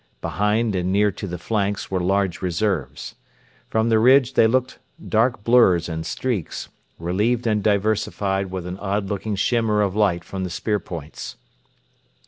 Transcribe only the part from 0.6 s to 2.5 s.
and near to the flanks were large